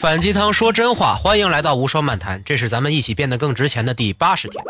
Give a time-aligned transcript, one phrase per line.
[0.00, 4.64] 反鸡汤说真话，欢迎来到无双漫谈，这是咱们一起变得更值钱的第八十天。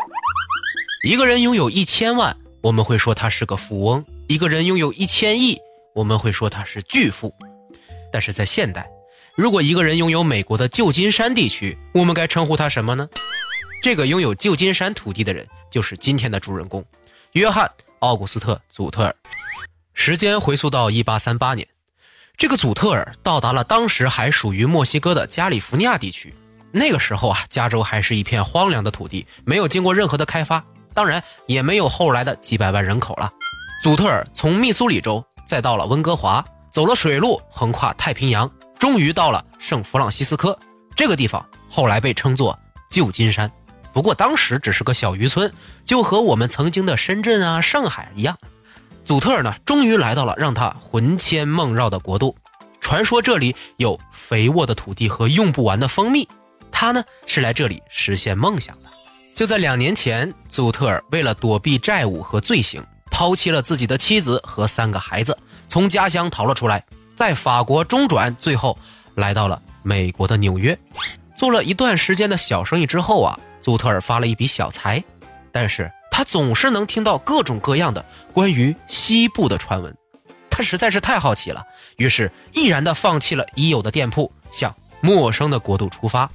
[1.05, 5.57] 一个人拥有一千万，我们会说他是个富翁；一个人拥有一千亿，
[5.95, 7.33] 我们会说他是巨富。
[8.11, 8.85] 但是在现代，
[9.33, 13.07] 如果一个人拥有美国的旧金山地区，我们该称呼他什么呢？
[13.81, 16.85] 这个拥有旧金山土地的人，就是今天的主人公——
[17.31, 17.65] 约翰·
[17.99, 19.15] 奥古斯特·祖特尔。
[19.93, 21.65] 时间回溯到一八三八年，
[22.41, 26.33] 这个祖特尔到达了当时还属于墨西哥的加利福尼亚地区。
[26.71, 33.31] 那个时候啊，加州还是一片荒凉的土地，没有经过任何的开发，当然也没有后来的几百万人口了。
[33.83, 40.57] 祖特尔从密苏里州再到了温哥华，走了水路，横跨太平洋，终于到了圣弗朗西斯科
[40.95, 42.57] 这个地方，后来被称作
[42.89, 43.51] 旧金山。
[43.93, 45.53] 不过当时只是个小渔村，
[45.85, 48.35] 就和我们曾经的深圳啊、上海一样。
[49.03, 52.35] 祖特尔呢，终于来到了让他魂牵梦绕的国度。
[52.79, 56.27] 传说这里有肥沃的土地和用不完的蜂蜜。
[56.71, 58.83] 他呢是来这里实现梦想的。
[59.35, 65.37] 就在两年前，祖特尔为了躲避债务和罪行，抛弃了自己的妻子和三个孩子，
[65.67, 66.83] 从家乡逃了出来，
[67.15, 68.77] 在法国中转，最后
[69.15, 70.77] 来到了美国的纽约。
[71.35, 73.39] 做了一段时间的小生意之后啊。
[73.61, 75.03] 祖特尔发了一笔小财，
[75.51, 79.95] 但是他总是能听到各种各样的关于西部的传闻，
[80.49, 86.29] 他实在是太好奇了，于是毅然的放弃了已有的店铺，向陌生的国度出发。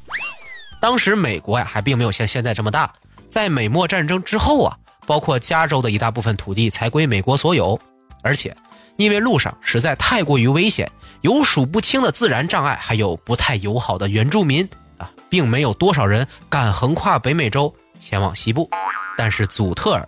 [0.81, 2.93] 当时美国呀还并没有像现在这么大，
[3.31, 7.79] 在美墨战争之后啊，包括加州的一大部分土地才归美国所有，
[8.23, 8.57] 而且
[8.97, 10.91] 因为路上实在太过于危险，
[11.21, 14.69] 有数不清的自然障碍，还有不太友好的原住民
[14.99, 15.11] 啊。
[15.29, 18.71] 并没有多少人敢横跨北美洲前往西部，
[19.17, 20.07] 但是祖特尔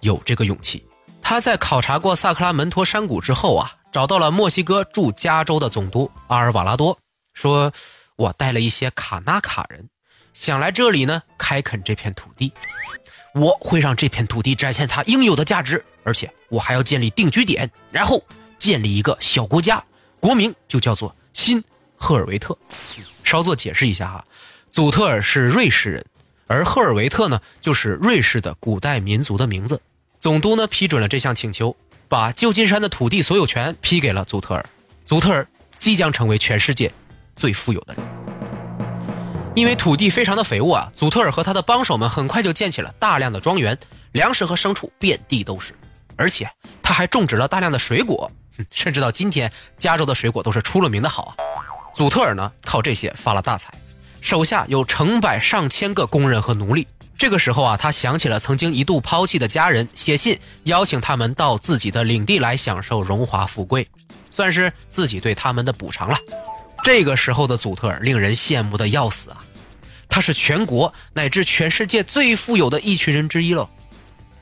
[0.00, 0.86] 有这个勇气。
[1.22, 6.98] 他在考察过萨克拉门托山谷之后啊，找到了墨西哥驻加州的总督阿尔瓦拉多，
[7.34, 7.72] 说
[8.16, 9.88] ：“我带了一些卡纳卡人，
[10.32, 12.52] 想来这里呢开垦这片土地，
[13.34, 18.22] 我会让这片土地展现它应有的价值，而且我还要建立定居点，然后
[18.58, 19.82] 建立一个小国家，
[20.18, 21.62] 国名就叫做新
[21.94, 22.56] 赫尔维特。”
[23.22, 24.24] 稍作解释一下哈。
[24.70, 26.04] 祖特尔是瑞士人，
[26.50, 29.80] 而赫尔维特呢，就是瑞士的古代民族的名字。
[30.18, 31.76] 总督呢批准了这项请求，
[32.08, 34.66] 把旧金山的土地所有权批给了祖特尔。
[35.04, 35.46] 祖特尔
[35.78, 36.92] 即将成为全世界
[37.36, 38.02] 最富有的人。
[39.54, 43.78] 因为土地非常的肥沃啊，祖特尔和他的帮手们很快就建起了大量的庄园，
[44.10, 45.72] 粮食和牲畜遍地都是，
[46.16, 46.50] 而且
[46.82, 48.28] 他还种植了大量的水果，
[48.72, 51.36] 甚至到今天，加州的水果都是出了名的好啊。
[51.94, 53.72] 祖特尔呢靠这些发了大财。
[54.20, 56.86] 手下有成百上千个工人和奴隶。
[57.18, 63.86] 这个时候啊，他想起了曾经一度抛弃的家人，写信邀请他们到自己的领地来享受荣华富贵，
[64.30, 66.18] 算是自己对他们的补偿了。
[66.82, 69.44] 这个时候的祖特尔令人羡慕的要死啊！
[70.08, 73.68] 他是全国乃至全世界最富有的一群人之一喽。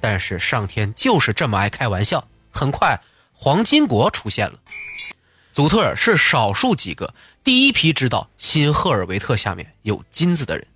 [0.00, 3.00] 但是上天就是这么爱开玩笑，很快
[3.32, 4.54] 黄金国出现了。
[5.52, 7.12] 祖特尔是少数几个。
[7.42, 10.66] 第一批知道新赫尔维特下面有金子的人，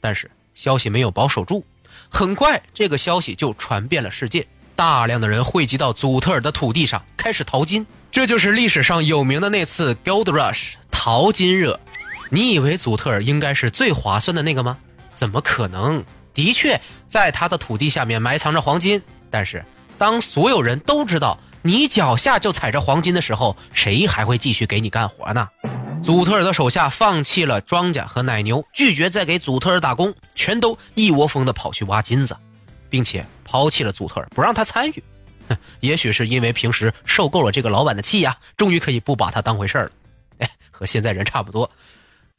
[0.00, 1.64] 但是消息没有保守住，
[2.08, 11.78] 很快这个消息就传遍了世界，大量的人汇集到祖特尔的土地上开始淘金，这就是历史上有名的那次 Gold Rush 淘金热。
[12.30, 14.78] 你以为祖特尔应该是最划算的那个吗？
[15.12, 16.02] 怎么可能？
[16.32, 19.64] 的确，在他的土地下面埋藏着黄金，但是
[19.98, 25.48] 当所有人都知道你脚下就踩着黄金的时候，谁还会继续给你干活呢？
[26.02, 32.36] 祖特尔的手下放弃了庄稼和奶牛，拒绝再给祖特尔打工，全都一窝蜂的跑去挖金子，
[32.90, 35.02] 并且抛弃了祖特尔，不让他参与。
[35.48, 39.90] 哼 也许是因为平时受够了这个老板的气呀，终于可以不把他当回事了。
[40.40, 41.70] 哎，和现在人差不多。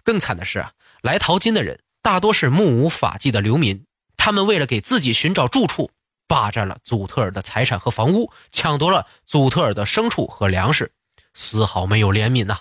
[0.03, 0.71] 更惨的是啊，
[1.01, 3.83] 来淘金的人大多是目无法纪的流民，
[4.17, 5.89] 他们为了给自己寻找住处，
[6.27, 10.91] 霸占了祖特尔的财产和房屋，抢夺了祖特尔的牲畜和粮食，
[11.33, 12.57] 丝毫没有怜悯呐。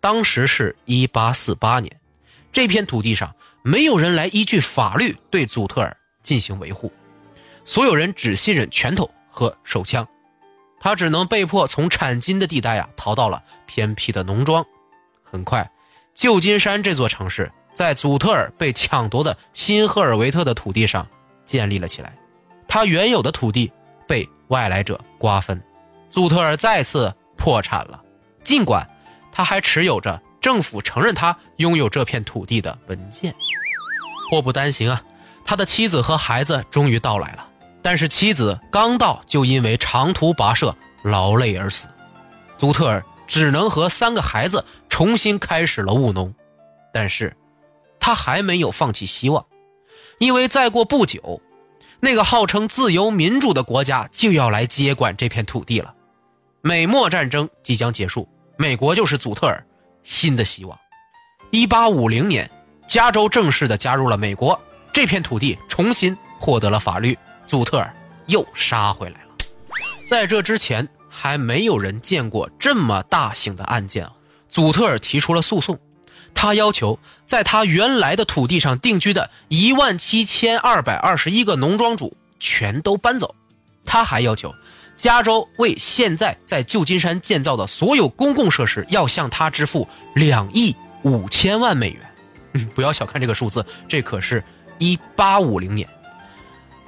[0.00, 2.00] 当时是一八四八年，
[2.52, 6.92] 这片土地上没有人来依据法律对祖特尔进行维护，
[7.64, 10.06] 所有人只信任拳头和手枪，
[10.80, 14.64] 他只能被迫从产金的地带啊逃到了偏僻的农庄。
[15.22, 15.68] 很快，
[16.14, 21.06] 旧金山这座城市在祖特尔被抢夺的新赫尔维特的土地上
[21.44, 22.16] 建立了起来，
[22.68, 23.72] 他原有的土地
[24.06, 25.60] 被外来者瓜分，
[26.10, 28.00] 祖特尔再次破产了，
[28.44, 28.88] 尽管。
[29.30, 33.32] 他还持有着政府承认他拥有这片土地的文件。
[34.28, 35.00] 祸不单行啊，
[35.44, 37.48] 他的妻子和孩子终于到来了，
[37.80, 40.74] 但是妻子刚到就因为长途跋涉
[41.04, 41.86] 劳累而死，
[42.56, 46.34] 祖特尔只能和三个孩子重新开始了务农。
[46.92, 47.36] 但是，
[48.00, 49.46] 他还没有放弃希望，
[50.18, 51.40] 因为再过不久，
[52.00, 55.94] 那个号称自由民主的国家就要来接管这片土地了。
[56.60, 59.64] 美墨战争即将结束，美国就是祖特尔
[60.02, 60.78] 新的希望。
[61.50, 62.48] 一八五零年，
[62.86, 64.60] 加州正式的加入了美国，
[64.92, 67.94] 这片土地重新获得了法律，祖特尔
[68.26, 69.28] 又杀回来了。
[70.08, 74.12] 在这之前，还没有人见过这么大型的案件啊！
[74.48, 75.78] 祖特尔提出了诉讼，
[76.34, 83.34] 他要求在他原来的土地上定居的一万七千二百二十一个农庄主全都搬走，
[83.84, 84.54] 他还要求。
[84.96, 92.02] 加州为现在在旧金山建造的所有公共设施要向他支付两亿五千万美元。
[92.54, 94.42] 嗯， 不要小看这个数字，这可是
[94.78, 95.88] 一八五零年。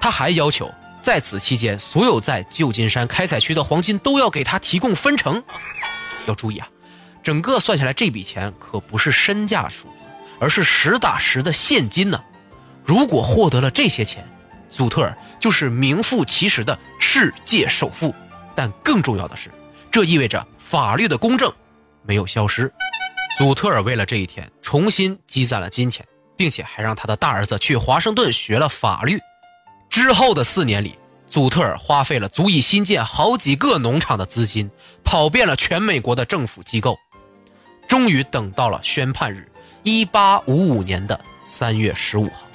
[0.00, 0.72] 他还要求
[1.02, 5.40] 在此期间，所有在旧金山开采区的黄金都要给他提供分成。
[6.26, 6.68] 要注意啊，
[7.30, 10.02] 整个算下来这笔钱可不是身价数字，
[10.40, 12.20] 而是实打实的现金呢。
[12.84, 14.28] 如果获得了这些钱，
[14.68, 18.12] 祖特尔就是名副其实的世界首富，
[18.52, 19.48] 但更重要的是，
[19.92, 21.52] 这意味着法律的公正
[22.02, 22.68] 没有消失。
[23.38, 26.04] 祖特尔为了这一天重新积攒了金钱，
[26.36, 29.20] 并且还让他的大儿子去华盛顿学了法律。
[29.88, 30.98] 之后的四年里，
[31.28, 34.68] 祖特尔花费了足以新建好几个农场的资金，
[35.04, 36.98] 跑遍了全美国的政府机构，
[37.90, 39.50] 终于等到了宣判日——
[39.82, 42.46] 一八五五年的三月十五号。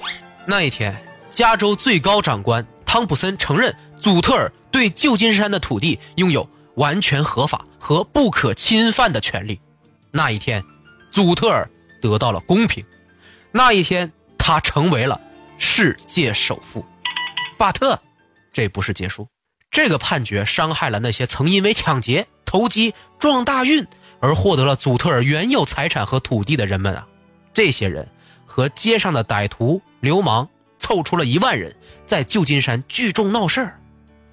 [0.46, 0.96] 那一天。
[1.28, 9.60] 加州最高长官汤普森承认，祖特尔对旧金山的土地拥有完全合法和不可侵犯的权利。
[10.10, 10.64] 那一天，
[11.12, 11.68] 祖特尔
[12.00, 12.82] 得到了公平。
[13.52, 15.20] 那一天，他成为了
[15.58, 16.82] 世界首富。
[17.58, 18.00] 巴特，
[18.50, 19.28] 这不是结束。
[19.70, 23.86] 这个判决伤害了那些曾因为抢劫、投机、撞大运
[24.20, 27.06] 而获得了祖特尔原有财产和土地的人们啊！
[27.54, 28.06] 这些人
[28.44, 30.48] 和街上的歹徒、流氓。
[30.78, 31.74] 凑出了一万人，
[32.06, 33.80] 在旧金山聚众闹事儿，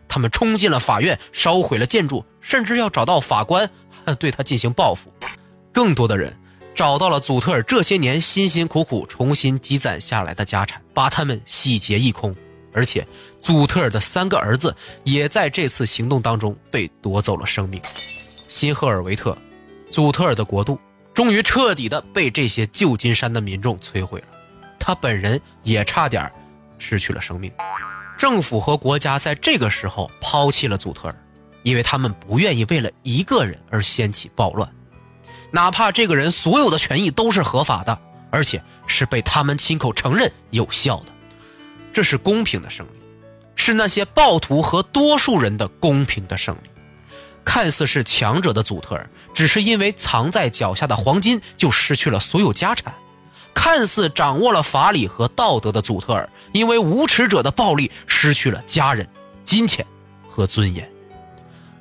[0.09, 3.67] 他们冲进了法院，烧毁了建筑，甚至要找到法官，
[4.19, 5.11] 对他进行报复。
[5.71, 6.35] 更多的人
[6.75, 12.35] 找到了祖特尔这些年辛辛苦苦重新积攒下来的家产，把他们洗劫一空。
[12.73, 13.07] 而且，
[13.41, 14.75] 祖特尔的三个儿子
[15.05, 17.81] 也在这次行动当中被夺走了生命。
[18.49, 19.35] 新赫尔维特，
[19.93, 20.79] 祖特尔的国度
[21.13, 24.27] 终于彻底的被这些旧金山的民众摧毁了。
[24.79, 26.29] 他本人也差点
[26.79, 27.51] 失去了生命。
[28.17, 31.15] 政府和国家在这个时候抛弃了祖特尔，
[31.61, 34.67] 因为他们不愿意为了一个人而掀起暴乱，
[35.51, 37.99] 哪怕这个人所有的权益都是合法的，
[38.31, 41.05] 而且是被他们亲口承认有效的。
[41.91, 42.99] 这是公平的胜利，
[43.55, 46.69] 是那些暴徒和多数人的公平的胜利。
[47.45, 52.93] 看似是强者的祖特尔，只是因为藏在脚下的黄金就失去了所有家产。
[53.53, 59.07] 看似掌握了法理和道德的祖特尔，因为无耻者的暴力失去了家人、
[59.45, 59.85] 金钱
[60.27, 60.83] 和尊严；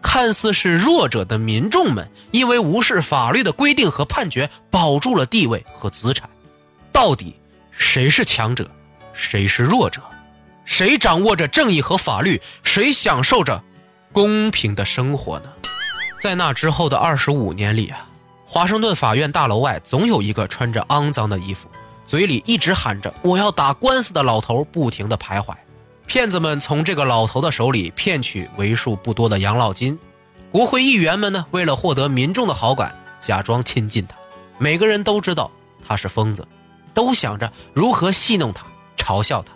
[0.02, 6.28] 看似是弱者的民众们，因为无视法律的规定和判决，保住了地位和资产。
[6.92, 7.34] 到底
[7.70, 8.70] 谁是强者，
[9.14, 10.02] 谁是弱者？
[10.66, 12.40] 谁掌握着正义和法律？
[12.62, 13.64] 谁享受着
[14.12, 15.46] 公平的生活呢？
[16.20, 18.06] 在那之后的二十五年里啊。
[18.46, 21.68] 华盛顿法院大楼外，总有一个穿着肮脏的衣服、
[22.04, 25.54] 嘴里一直喊着“我要打官司”的老头不停地徘徊。
[26.06, 29.98] 骗子们从这个老头的手里骗取为数不多的养老金。
[30.50, 34.14] 国会议员们呢，为了获得民众的好感，假装亲近他。
[34.58, 35.50] 每个人都知道
[35.88, 36.46] 他是疯子，
[36.92, 38.66] 都想着如何戏弄他、
[38.98, 39.54] 嘲笑他，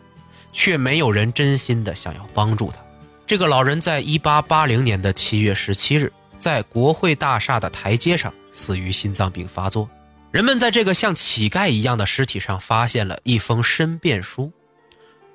[0.53, 2.79] 却没有人真心的想要帮助他。
[3.27, 8.33] 这个老人在一八八零年的七月十七日，在国会大厦的台阶上。
[8.53, 9.87] 死于心脏病发作，
[10.31, 14.51] 人们在这个像乞丐一样的尸体上发现了一封申辩书，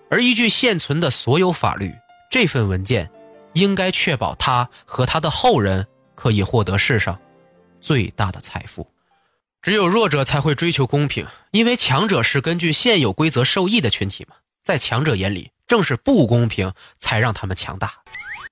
[0.09, 1.93] 而依据现存的所有法律，
[2.31, 3.07] 这份文件
[3.53, 7.15] 应该确保他和他的后人可以获得世上
[7.79, 8.89] 最大的财富。
[9.61, 17.93] 只有弱者才会追求公平，因为强者是根据现有规则受益的群体嘛，在强者眼里，正是不公平才让他们强大。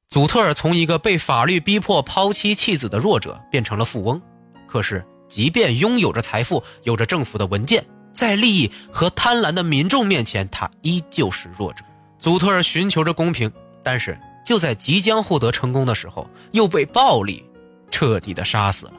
[0.07, 4.21] 祖特尔从一个被法律逼迫抛妻弃子的弱者变成了富翁。
[4.65, 11.83] 可是，即便拥有着财富，有着政府的文件，在利益和贪婪的民众面前，他依旧是弱者。
[12.19, 13.51] 祖特尔寻求着公平，
[13.83, 17.43] 但是就在即将获得成功的时候，又被暴力
[17.91, 18.93] 彻底的杀死了。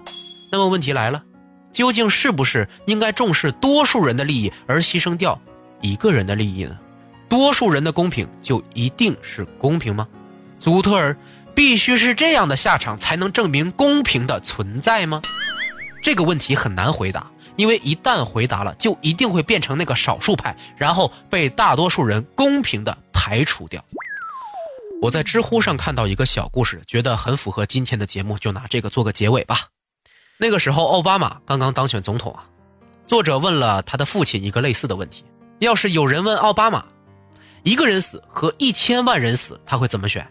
[0.53, 1.23] 那么问题来了，
[1.73, 5.41] 究竟是不是应该重视多数人的利益而牺牲掉
[5.81, 6.79] 一个人的利益呢？
[7.31, 10.07] 多数人的公平就一定是公平吗？
[10.59, 11.17] 祖特尔
[11.55, 15.23] 必须是这样的下场才能证明公平的存在吗？
[16.03, 23.83] 这个问题很难回答，因为一旦回答了，就一定会变成那个少数派，然后被大多数人公平的排除掉。
[25.01, 29.69] 我在知乎上看到一个小故事，觉得很符合今天的节目，就拿这个做个结尾吧。
[30.37, 32.45] 那个时候奥巴马刚刚当选总统啊，
[33.07, 35.25] 作者问了他的父亲一个类似的问题：
[35.61, 36.85] 要是有人问奥巴马，
[37.63, 40.27] 一个人死和一千万人死，他会怎么选？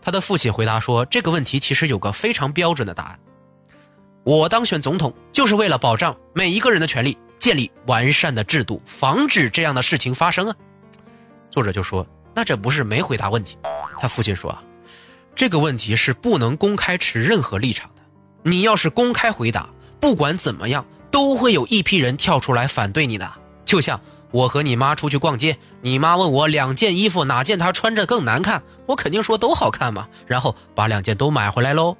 [0.00, 3.18] 他的父亲回答说：“这个问题其实有个非常标准的答案。
[4.24, 10.56] 我当选总统就是为了保障每一个人的权利，建立完善的制度，防止这样的事情发生啊。”
[11.50, 13.58] 作者就说：“那这不是没回答问题？”
[14.00, 14.62] 他父亲说：“啊，
[15.34, 18.02] 这个问题是不能公开持任何立场的。
[18.42, 19.68] 你要是公开回答，
[20.00, 23.30] 不管怎么样，都会有一批人跳出来反对你的。
[23.64, 24.00] 就像
[24.30, 31.96] 我和你妈出去逛街，你妈问我两件衣服哪件她穿着更难看，我肯定说都好看嘛，然后把两件都买回来喽。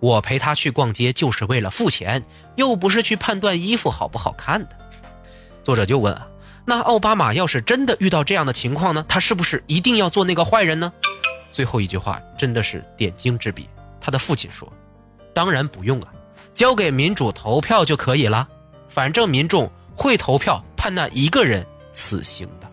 [0.00, 2.24] 我陪她去逛街就是为了付钱，
[2.56, 4.70] 又不是去判断衣服好不好看的。”
[5.62, 6.26] 作者就问啊，
[6.64, 9.04] 那奥巴马要是真的遇到这样的情况呢？
[9.06, 10.90] 他是不是一定要做那个坏人呢？
[11.50, 13.68] 最后一句话真的是点睛之笔。
[14.00, 14.72] 他的父亲说
[15.34, 16.08] ：“当然不用啊，
[16.54, 18.48] 交给民主投票就可以了。
[18.88, 22.68] 反正民众会投票判那一个人死刑的。”